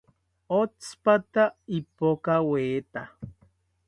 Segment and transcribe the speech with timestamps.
[0.59, 1.43] Otsipata
[1.77, 3.01] ipokaweta